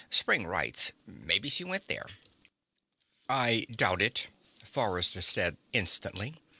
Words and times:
Spring 0.09 0.47
Rites. 0.47 0.93
Maybe 1.05 1.47
she 1.47 1.63
went 1.63 1.87
there." 1.87 2.07
"I 3.29 3.67
doubt 3.69 4.01
it," 4.01 4.29
Forrester 4.63 5.21
said 5.21 5.57
instantly. 5.73 6.37